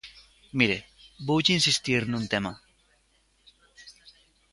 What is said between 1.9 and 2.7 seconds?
nun tema.